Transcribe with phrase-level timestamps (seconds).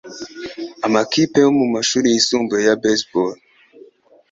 [0.85, 3.35] Amakipe yo mu mashuri yisumbuye ya baseball